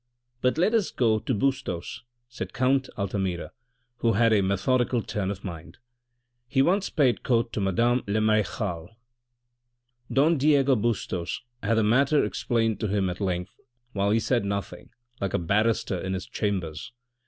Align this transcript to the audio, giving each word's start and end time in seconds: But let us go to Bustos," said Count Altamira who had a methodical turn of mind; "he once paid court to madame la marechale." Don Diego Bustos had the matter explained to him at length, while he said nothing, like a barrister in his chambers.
But 0.41 0.57
let 0.57 0.73
us 0.73 0.89
go 0.89 1.19
to 1.19 1.31
Bustos," 1.35 2.01
said 2.27 2.53
Count 2.53 2.89
Altamira 2.97 3.51
who 3.97 4.13
had 4.13 4.33
a 4.33 4.41
methodical 4.41 5.03
turn 5.03 5.29
of 5.29 5.43
mind; 5.43 5.77
"he 6.47 6.63
once 6.63 6.89
paid 6.89 7.21
court 7.21 7.53
to 7.53 7.61
madame 7.61 8.01
la 8.07 8.19
marechale." 8.19 8.95
Don 10.11 10.39
Diego 10.39 10.75
Bustos 10.75 11.41
had 11.61 11.75
the 11.75 11.83
matter 11.83 12.25
explained 12.25 12.79
to 12.79 12.87
him 12.87 13.11
at 13.11 13.21
length, 13.21 13.53
while 13.93 14.09
he 14.09 14.19
said 14.19 14.43
nothing, 14.43 14.89
like 15.19 15.35
a 15.35 15.37
barrister 15.37 15.99
in 15.99 16.13
his 16.15 16.25
chambers. 16.25 16.93